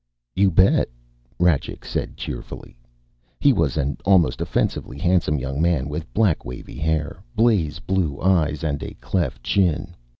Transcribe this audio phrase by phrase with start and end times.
[0.35, 0.89] "You bet,"
[1.39, 2.75] Rajcik said cheerfully.
[3.39, 8.63] He was an almost offensively handsome young man with black wavy hair, blasé blue eyes
[8.63, 9.93] and a cleft chin.